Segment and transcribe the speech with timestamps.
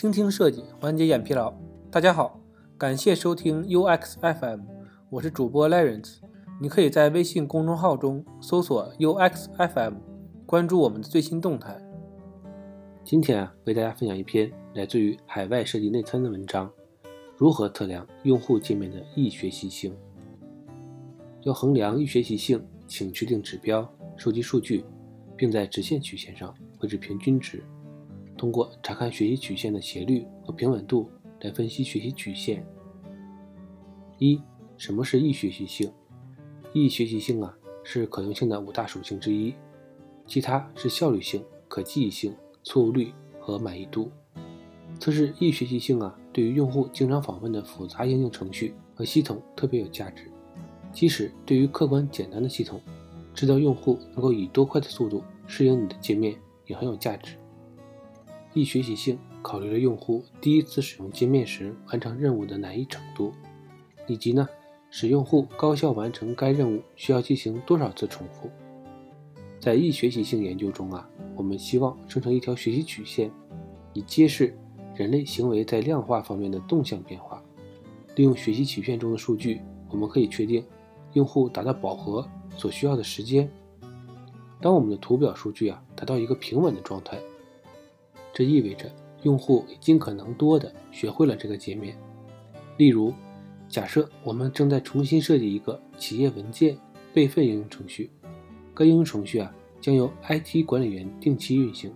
[0.00, 1.52] 倾听设计，缓解眼疲劳。
[1.90, 2.40] 大家好，
[2.78, 4.60] 感谢收听 UX FM，
[5.10, 6.20] 我是主播 Lawrence。
[6.58, 9.96] 你可以在微信公众号中搜索 UX FM，
[10.46, 11.76] 关注我们的最新动态。
[13.04, 16.72] 今天啊，为大家分享一篇来自于海外设计内参的文章：
[17.36, 19.94] 如何测量用户界面的易学习性？
[21.42, 23.86] 要衡量易学习性，请确定指标，
[24.16, 24.82] 收集数据，
[25.36, 27.62] 并在直线曲线上绘制平均值。
[28.40, 31.10] 通过查看学习曲线的斜率和平稳度
[31.42, 32.66] 来分析学习曲线。
[34.16, 34.40] 一、
[34.78, 35.92] 什么是易学习性？
[36.72, 39.54] 易学习性啊，是可用性的五大属性之一，
[40.24, 44.10] 其他是效率性、可记忆性、错误率和满意度。
[44.98, 50.30] 测试易学习性啊，对于用户经常访问的复杂应用程序和系统特别有价值。
[50.94, 52.80] 即使对于客观简单的系统，
[53.34, 56.34] 知道用户能够以多快的速度适应你的界面
[56.64, 57.36] 也很有价值。
[58.52, 63.32] 易学习性考虑了用户第一次使用界面时完成任务的难易程度，
[64.06, 64.48] 以及呢
[64.90, 68.50] 使用户高效完成该任务需要进行多少次重复。
[69.60, 73.30] 在易学习性研究中啊，我们希望生成一条学习曲线，
[73.92, 74.56] 以揭示
[74.94, 77.42] 人类行为在量化方面的动向变化。
[78.16, 80.64] 利用学习曲线中的数据，我们可以确定。
[81.14, 82.24] 用户达到饱和
[82.56, 83.50] 所需要的时间。
[84.60, 87.18] 当我们的图表数据啊达到一个平稳的状态，
[88.32, 88.90] 这意味着
[89.22, 91.96] 用户尽可能多的学会了这个界面。
[92.76, 93.12] 例如，
[93.68, 96.76] 假设我们正在重新设计一个企业文件
[97.12, 98.10] 备份应用程序，
[98.74, 101.92] 该应用程序啊将由 IT 管理员定期运行。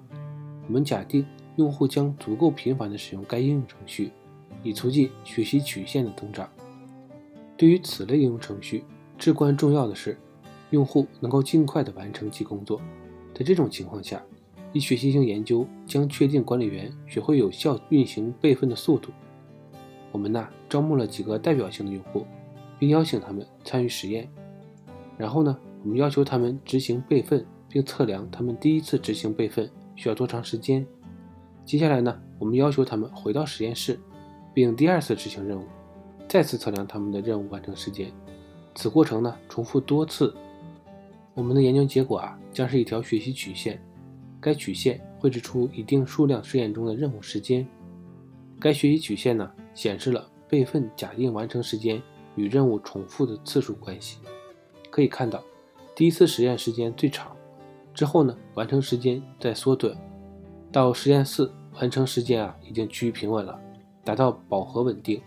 [0.66, 1.24] 我们假定
[1.56, 4.10] 用户将足够频繁地使用该应用程序，
[4.62, 6.48] 以促进学习曲线的增长。
[7.56, 8.84] 对于此类应用程序，
[9.16, 10.18] 至关重要的是，
[10.70, 12.80] 用户能够尽快地完成其工作。
[13.32, 14.22] 在这种情况下，
[14.74, 19.12] 一学习性研究将确定管理员学会有效运行备份的速度。
[20.10, 22.26] 我们呢，招募了几个代表性的用户，
[22.76, 24.28] 并邀请他们参与实验。
[25.16, 30.84] 然后呢，我们要求他们执行备份，并测量他们第一次执行备份需要多长时间。
[31.64, 33.96] 接下来呢，我们要求他们回到实验室，
[34.52, 35.64] 并第二次执行任务，
[36.28, 38.10] 再次测量他们的任务完成时间。
[38.74, 40.34] 此过程呢，重复多次。
[41.32, 43.80] 我们的研究结果啊，将是一条学习曲线。
[44.44, 47.66] 该曲线绘制出一定数量试验中的任务时间。
[48.60, 52.02] 该学习曲线呢，显示了备份假定完成时间
[52.36, 54.18] 与任务重复的次数关系。
[54.90, 55.42] 可以看到，
[55.96, 57.34] 第一次实验时间最长，
[57.94, 59.96] 之后呢，完成时间在缩短。
[60.70, 61.50] 到实验四，
[61.80, 63.58] 完成时间啊，已经趋于平稳了，
[64.04, 65.18] 达到饱和稳定。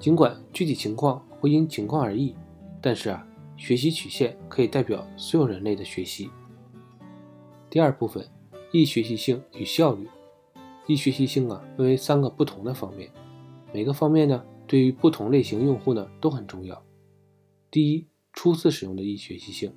[0.00, 1.24] 尽管具体情况。
[1.40, 2.36] 会因情况而异，
[2.82, 3.26] 但是啊，
[3.56, 6.28] 学习曲线可以代表所有人类的学习。
[7.70, 8.26] 第二部分，
[8.72, 10.08] 易学习性与效率。
[10.88, 13.08] 易学习性啊，分为三个不同的方面，
[13.72, 16.82] 每个方面呢，对于不同类型用户呢都很重要。
[17.70, 19.72] 第一，初次使用的易学习性，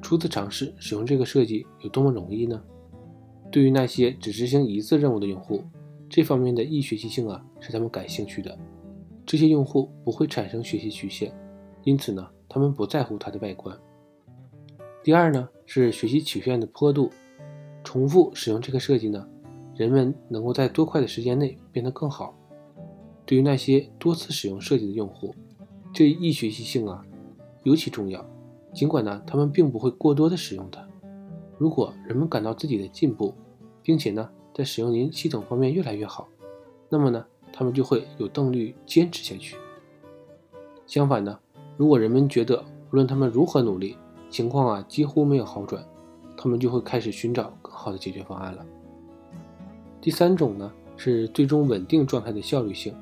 [0.00, 2.64] 初次尝试使用这个设计有多么容易呢？
[3.50, 5.62] 对于那些只执行一次任务的用户，
[6.08, 8.58] 这方面的易学习性啊，是他们感兴趣的。
[9.26, 11.30] 这些用户不会产生学习曲线，
[11.84, 13.78] 因此呢，他们不在乎它的外观。
[15.04, 17.10] 第二呢，是学习曲线的坡度。
[17.82, 19.26] 重复使用这个设计呢，
[19.74, 22.32] 人们能够在多快的时间内变得更好。
[23.26, 25.34] 对于那些多次使用设计的用户，
[25.92, 27.04] 这一学习性啊
[27.64, 28.24] 尤其重要。
[28.72, 30.86] 尽管呢，他们并不会过多的使用它。
[31.58, 33.34] 如果人们感到自己的进步，
[33.82, 36.28] 并且呢，在使用您系统方面越来越好，
[36.88, 37.26] 那么呢？
[37.52, 39.56] 他们就会有动力坚持下去。
[40.86, 41.36] 相反呢，
[41.76, 43.96] 如果人们觉得无论他们如何努力，
[44.32, 45.86] 情况啊几乎没有好转，
[46.36, 48.66] 他们就会开始寻找更好的解决方案了。
[50.00, 52.92] 第三种呢是最终稳定状态的效率性。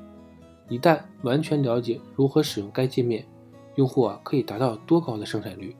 [0.69, 3.25] 一旦完全了解如何使用该界面，
[3.75, 5.75] 用户啊可以达到多高的生产率？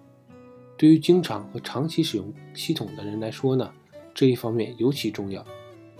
[0.77, 3.71] 对于经常和长期使用系统的人来说呢，
[4.13, 5.45] 这一方面尤其重要。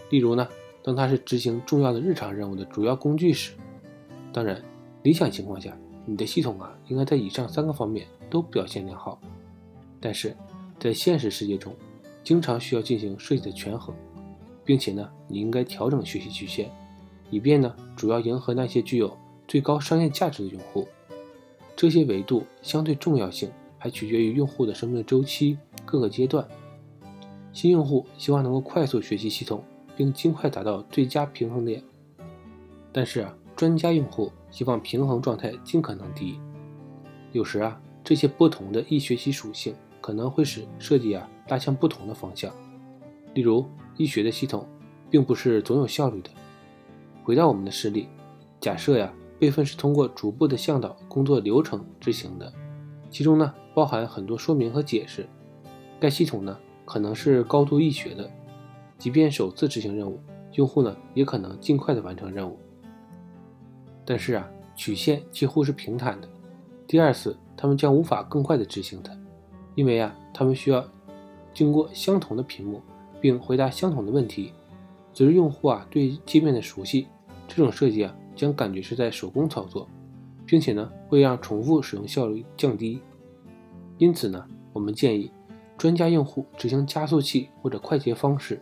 [0.10, 0.48] 例如呢。
[0.84, 3.54] 当它是执行重要的日常任务的主要工具时，
[4.34, 4.60] 当然，
[5.04, 5.78] 理想情况下，
[6.08, 9.22] 你的系统啊应该在以上三个方面都表现良好。
[10.02, 10.36] 但是，
[10.78, 11.74] 在现实世界中，
[12.24, 13.96] 经常需要进行设计的权衡，
[14.66, 16.70] 并且呢，你应该调整学习曲线，
[17.30, 19.16] 以便呢，主要迎合那些具有
[19.48, 20.86] 最高商业价值的用户。
[21.76, 26.46] 这些维度相对重要性还取决于用户的生命周期各个阶段。
[27.54, 29.64] 新用户希望能够快速学习系统。
[29.94, 31.84] 并尽快达到最佳平衡点。
[32.92, 36.40] 但是啊，专家用户希望平衡状态尽可能低。
[37.34, 42.52] 有时啊，这些不同的易学习属性可能会使设计啊拉向不同的方向。
[43.34, 43.66] 例如，
[43.96, 44.68] 易学的系统
[45.10, 46.30] 并不是总有效率的。
[47.24, 48.10] 回到我们的实例，
[48.60, 52.52] 假设呀，备份是通过逐步的向导工作流程执行的，
[53.10, 55.26] 其中呢包含很多说明和解释。
[56.00, 58.30] 该系统呢可能是高度易学的，
[58.98, 60.20] 即便首次执行任务，
[60.54, 62.58] 用户呢也可能尽快的完成任务。
[64.04, 66.28] 但是啊，曲线几乎是平坦的，
[66.88, 69.16] 第二次他们将无法更快的执行它，
[69.76, 70.86] 因为啊，他们需要
[71.54, 72.82] 经过相同的屏幕。
[73.22, 74.52] 并回答相同的问题。
[75.14, 77.06] 随着用户啊对界面的熟悉，
[77.48, 79.88] 这种设计啊将感觉是在手工操作，
[80.44, 83.00] 并且呢会让重复使用效率降低。
[84.00, 85.30] 因此呢，我们建议
[85.78, 88.60] 专家用户执行加速器或者快捷方式。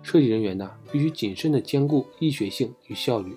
[0.00, 3.36] 设计人员呢必须谨慎地兼顾易学性与效率。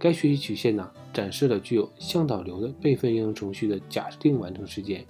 [0.00, 5.06] 该学习曲线呢展示了具有向导流的备份应用程序的假定完成时间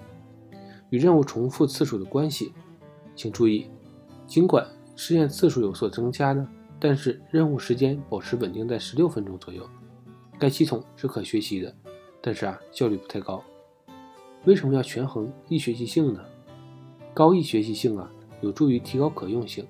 [0.91, 2.53] 与任务重复次数的关系。
[3.15, 3.67] 请注意。
[4.27, 6.47] 尽管试验次数有所增加呢，
[6.79, 9.67] 但是任务时间保持稳定在十六分钟左右。
[10.39, 11.75] 该系统是可学习的，
[12.21, 13.43] 但是啊效率不太高。
[14.45, 16.21] 为什么要权衡易学习性呢？
[17.15, 18.09] 高易学习性啊
[18.41, 19.67] 有助于提高可用性，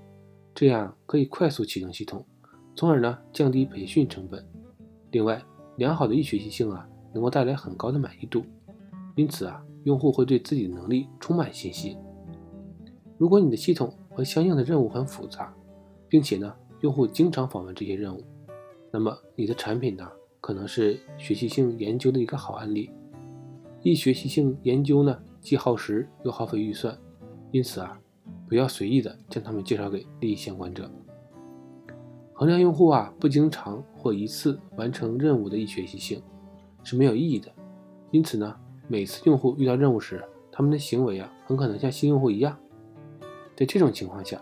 [0.55, 2.27] 这样可以快速启动系统，
[2.75, 4.45] 从而呢降低培训成本。
[5.13, 5.43] 另外，
[5.77, 8.45] 良好的易学习性啊能够带来很高的满意度，
[9.15, 11.97] 因此啊用户会对自己的能力充满信心。
[13.17, 15.55] 如果你的系统，和相应的任务很复杂，
[16.09, 18.23] 并且呢，用户经常访问这些任务，
[18.91, 20.09] 那么你的产品呢，
[20.41, 22.91] 可能是学习性研究的一个好案例。
[23.83, 26.97] 易学习性研究呢，既耗时又耗费预算，
[27.53, 27.99] 因此啊，
[28.49, 30.91] 不要随意的将它们介绍给利益相关者。
[32.33, 36.23] 衡量用户啊不经常或一次完成任务的易学习性
[36.85, 37.51] 是没有意义的。
[38.11, 38.57] 因此呢，
[38.89, 42.57] 每次用户遇到任务时，他们的行为啊，很可能像新用户一样。
[43.55, 44.41] 在这种情况下，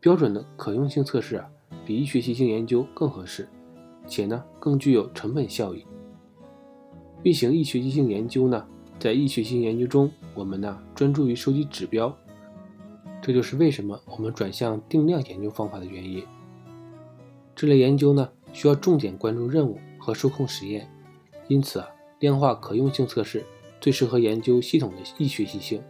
[0.00, 1.48] 标准的可用性测试啊，
[1.86, 3.48] 比易学习性研究更合适，
[4.06, 5.86] 且呢更具有成本效益。
[7.22, 8.66] 运行易学习性研究呢，
[8.98, 12.12] 在易学习性研究中，我们呢专注于收集指标，
[13.22, 16.24] 这就是为什么我们转向定量研究方法的原因。
[17.54, 20.90] 这类研究呢需要重点关注任务和受控实验，
[21.46, 21.88] 因此啊，
[22.18, 23.44] 量化可用性测试
[23.80, 25.82] 最适合研究系统的易学习性。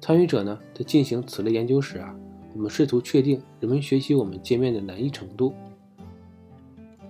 [0.00, 2.14] 参与者呢，在进行此类研究时啊，
[2.54, 5.54] 我们试图确定人们学习我们界面的难易程度。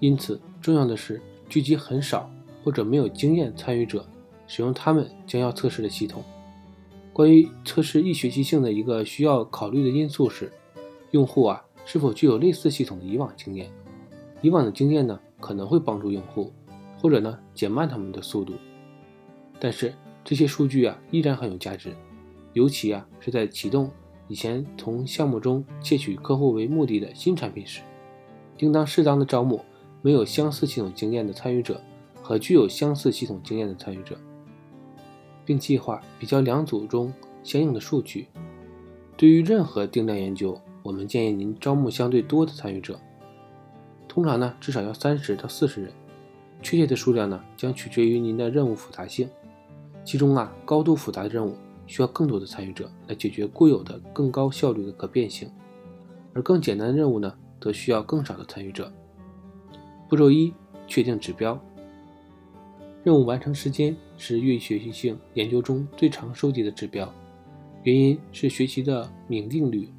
[0.00, 2.30] 因此，重要的是聚集很少
[2.62, 4.06] 或者没有经验参与者，
[4.46, 6.22] 使用他们将要测试的系统。
[7.12, 10.52] 关于测试易学习性的一个需要考虑的因素是，
[11.12, 13.70] 用户啊是否具有类似系统的以往经验。
[14.42, 16.52] 以往的经验呢，可能会帮助用户，
[17.00, 18.52] 或者呢减慢他们的速度。
[19.58, 21.94] 但是这些数据啊，依然很有价值。
[22.52, 23.90] 尤其啊是在启动
[24.28, 27.80] 以前从项目中窃取客户为目的的新产品时，
[28.58, 29.60] 应当适当的招募
[30.02, 31.80] 没有相似系统经验的参与者
[32.22, 34.16] 和具有相似系统经验的参与者，
[35.44, 37.12] 并计划比较两组中
[37.42, 38.28] 相应的数据。
[39.16, 42.98] 对于任何定量研究，我们建议您招募相对多的参与者，
[44.06, 45.92] 通常呢至少要三十到四十人，
[46.62, 49.28] 确切的数量呢将取决于您的任务复杂性，
[50.04, 51.56] 其中啊高度复杂的任务。
[51.86, 55.50] 需要更多的参与者来解决固有的更高效率的可变性，
[56.32, 57.30] 而更简单的任务呢，
[57.60, 58.90] 则需要更少的参与者。
[60.08, 60.50] 步骤一：
[60.86, 61.60] 确定指标。
[63.02, 67.06] 任务完成时间是预学习性研究中最常收集的指标，
[67.82, 69.90] 原因是学习的敏定律，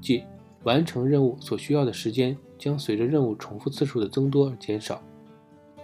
[0.00, 0.22] 即
[0.62, 5.02] 完成任务所需要的时间将随着任务重复次数的增多而减少。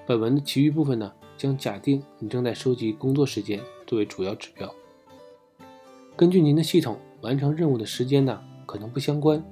[0.06, 4.70] 本文的其余部分呢，将假定你正在收集工作时间作为主要指标。
[6.16, 9.42] 根据您的系统完成任务的时间呢，可能不相关，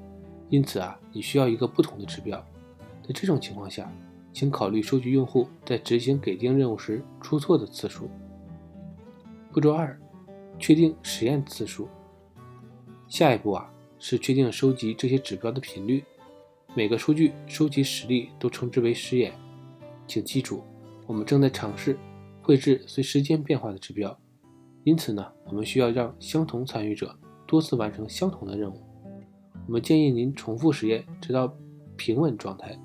[0.51, 2.45] 因此啊，你需要一个不同的指标。
[3.07, 3.91] 在这种情况下，
[4.33, 8.11] 请考虑收集用户在执行给定任务时出错的次数。
[9.53, 9.97] 步骤二，
[10.59, 11.89] 确定实验次数。
[13.07, 16.03] 下一步啊，是确定收集这些指标的频率。
[16.75, 19.33] 每个数据收集实例都称之为实验。
[20.07, 20.63] 请记住，
[21.07, 21.99] 我们正在尝试
[22.43, 24.17] 绘制随时间变化的指标。
[24.85, 28.81] 因此呢，我们需要让相同参与者多次完成相同的任务。
[29.67, 31.53] 我们建议您重复实验，直到
[31.97, 32.79] 平稳状态。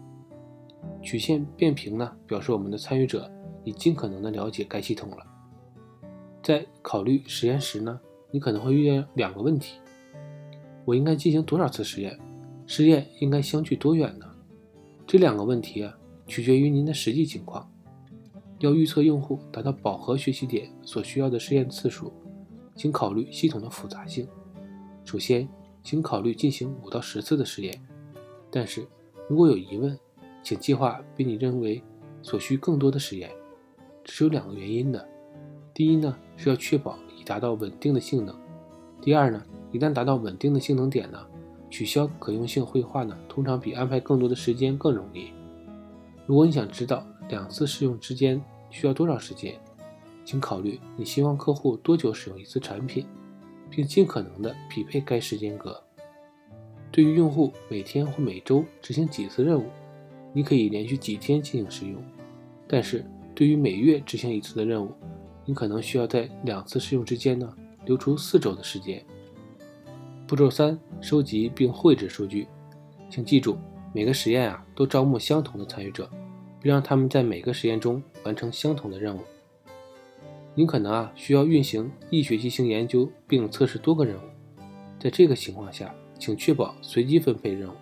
[1.01, 3.31] 曲线变平呢，表示我们的参与者
[3.63, 5.17] 已尽可能的了解该系统了。
[6.41, 7.99] 在考虑实验时呢，
[8.31, 9.79] 你可能会遇见两个问题：
[10.85, 12.19] 我应该进行多少次实验？
[12.65, 14.25] 实验应该相距多远呢？
[15.05, 17.70] 这两个问题啊，取决于您的实际情况。
[18.61, 22.13] 要预测用户达到饱和学习点所需要的试验次数，
[22.75, 24.27] 请考虑系统的复杂性。
[25.03, 25.49] 首先，
[25.81, 27.81] 请考虑进行五到十次的试验，
[28.51, 28.85] 但是
[29.27, 29.97] 如果有疑问，
[30.43, 31.81] 请计划比你认为
[32.21, 33.31] 所需更多的实验。
[34.03, 35.07] 这是有两个原因的。
[35.73, 38.35] 第一呢，是要确保已达到稳定的性能；
[39.01, 41.19] 第二呢，一旦达到稳定的性能点呢，
[41.71, 45.31] 取消可用性绘画呢，通常比安排更多的时间更容易。
[46.27, 49.57] 如果你想知道两次试用之间需要多少时间，
[50.23, 53.07] 请考虑你希望客户多久使用一次产品，
[53.69, 55.81] 并尽可能的匹配该时间格。
[56.91, 59.63] 对于用户每天或每周执行几次任务，
[60.33, 62.01] 你可以连续几天进行试用；
[62.67, 64.91] 但是对于每月执行一次的任务，
[65.45, 67.51] 你可能需要在两次试用之间呢
[67.85, 69.03] 留出四周的时间。
[70.27, 72.45] 步骤三：收集并绘制数据。
[73.09, 73.57] 请记住，
[73.93, 76.09] 每个实验啊都招募相同的参与者，
[76.61, 79.21] 并让他们在每个实验中完成相同的任务。
[80.53, 84.21] 你可能啊需要运行一学习性研究并测试多个任务。
[84.99, 87.73] 在这个情况下，请确保随机分配任务，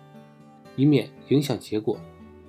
[0.74, 1.98] 以免影响结果。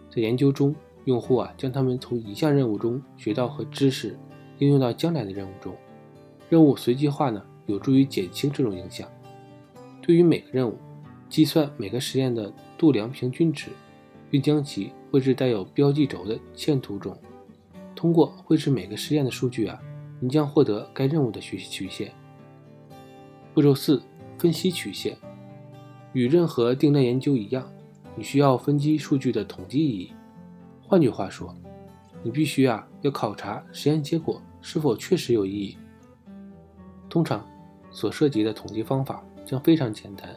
[0.09, 0.73] 在研究中，
[1.05, 4.17] 用户啊将他们从一项任务中学到和知识。
[4.59, 5.75] 应用到将来的任务中，
[6.47, 9.09] 任务随机化呢，有助于减轻这种影响。
[10.03, 10.77] 对于每个任务，
[11.27, 13.69] 计算每个实验的度量平均值，
[14.29, 17.15] 并将其绘制带有标记轴的线图中。
[17.93, 19.79] 通过绘制每个实验的数据啊，
[20.21, 22.11] 你将获得该任务的学习曲线。
[23.53, 24.01] 步骤四：
[24.37, 25.17] 分析曲线。
[26.13, 27.69] 与任何定量研究一样，
[28.15, 30.13] 你需要分析数据的统计意义。
[30.81, 31.55] 换句话说，
[32.23, 34.41] 你必须啊要考察实验结果。
[34.63, 35.75] 是否确实有意义？
[37.09, 37.43] 通常
[37.91, 40.29] 所涉及的统计方法将非常简单，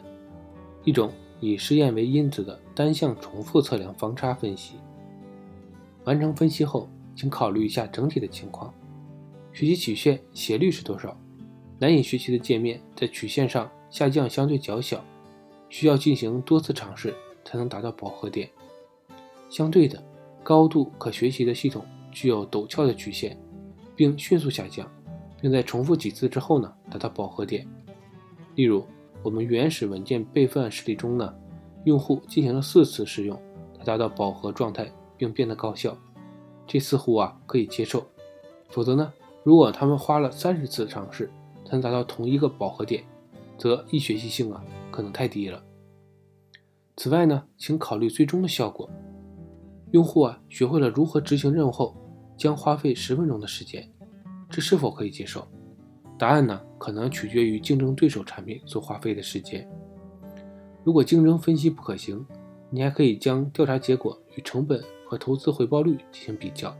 [0.83, 1.11] 一种
[1.51, 4.75] 以试验为因子的单向重复测量方差分析。
[6.03, 8.73] 完成分析后，请考虑一下整体的情况：
[9.53, 11.17] 学习曲线斜率是多少？
[11.79, 15.03] 难以学习的界面在曲线上下降相对较小，
[15.69, 18.49] 需要进行多次尝试才能达到饱和点。
[19.49, 20.03] 相对的，
[20.43, 23.37] 高度可学习的系统具有陡峭的曲线。
[23.97, 24.85] 并迅速下降，
[25.39, 27.65] 并在重复几次之后呢，达到饱和点。
[28.55, 28.85] 例如，
[29.25, 31.33] 我们原始文件备份实例中呢，
[31.83, 33.35] 用户进行了四次试用，
[33.75, 35.97] 才达到饱和状态，并变得高效。
[36.67, 38.05] 这似乎啊可以接受。
[38.69, 39.11] 否则呢，
[39.43, 41.31] 如果他们花了三十次尝试
[41.65, 43.03] 才能达到同一个饱和点，
[43.57, 45.63] 则易学习性啊可能太低了。
[46.95, 48.87] 此外呢，请考虑最终的效果。
[49.89, 51.97] 用户啊学会了如何执行任务后。
[52.37, 53.89] 将花费十分钟的时间，
[54.49, 55.47] 这是否可以接受？
[56.17, 59.67] 答案呢，可能取决于竞争对手产品所花费的时间。
[60.83, 62.25] 如果竞争分析不可行，
[62.69, 66.75] 你还可以将调查结果与成本和投资回报率进行比较。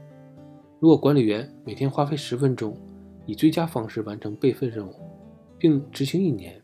[0.79, 2.77] 如果管理员每天花费十分钟，
[3.25, 4.93] 以最佳方式完成备份任务，
[5.57, 6.61] 并执行一年，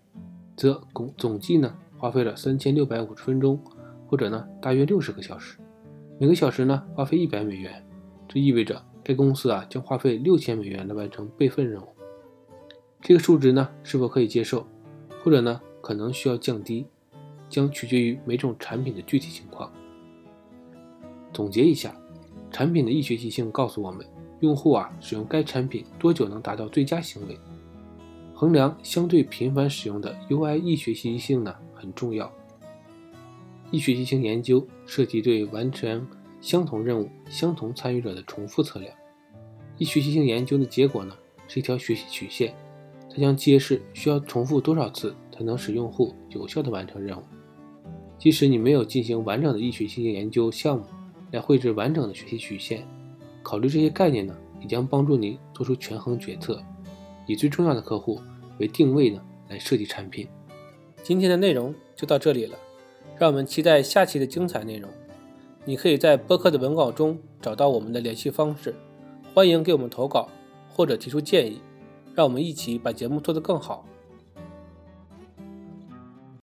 [0.56, 3.60] 则总总计呢花费了三千六百五十分钟，
[4.08, 5.58] 或者呢大约六十个小时，
[6.20, 7.84] 每个小时呢花费一百美元。
[8.28, 11.86] 这意味着该公司啊将花费六千美元来完成备份任务。
[13.02, 14.66] 这个数值呢是否可以接受，
[15.24, 16.86] 或者呢可能需要降低，
[17.50, 19.72] 将取决于每种产品的具体情况。
[21.34, 21.96] 总结一下，
[22.52, 24.06] 产品的易学习性告诉我们，
[24.42, 27.38] 用户啊使用该产品多久能达到最佳行为。
[28.34, 32.32] 衡量相对频繁使用的 UI 易学习性呢很重要。
[33.72, 36.08] 易学习性研究涉及对完成。
[36.42, 38.92] 相同任务、相同参与者的重复测量，
[39.78, 41.16] 易学习性研究的结果呢
[41.48, 42.52] 是一条学习曲线，
[43.14, 47.22] 它将揭示需要重复多少次才能使用户有效地完成任务。
[48.18, 50.86] 即使你没有进行完整的易学习性研究项目
[51.32, 52.86] 来绘制完整的学习曲线，
[53.42, 56.62] 考虑这些概念呢，也将帮助你做出权衡决策，
[57.26, 58.20] 以最重要的客户
[58.60, 60.28] 为定位呢来设计产品。
[61.04, 62.58] 今天的内容就到这里了，
[63.18, 64.90] 让我们期待下期的精彩内容。
[65.66, 68.76] 你可以在播客的文稿中找到我们的联系方式，
[69.34, 70.30] 欢迎给我们投稿
[70.70, 71.60] 或者提出建议，
[72.14, 73.86] 让我们一起把节目做得更好。